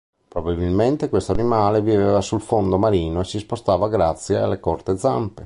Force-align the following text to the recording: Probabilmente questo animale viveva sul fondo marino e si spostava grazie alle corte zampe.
Probabilmente 0.27 1.09
questo 1.09 1.31
animale 1.31 1.79
viveva 1.83 2.21
sul 2.21 2.41
fondo 2.41 2.79
marino 2.79 3.19
e 3.19 3.23
si 3.23 3.37
spostava 3.37 3.87
grazie 3.87 4.37
alle 4.37 4.59
corte 4.59 4.97
zampe. 4.97 5.39